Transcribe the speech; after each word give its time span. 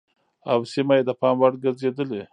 او 0.51 0.59
سيمه 0.71 0.93
يې 0.97 1.03
د 1.09 1.11
پام 1.21 1.35
وړ 1.41 1.53
ګرځېدلې 1.63 2.23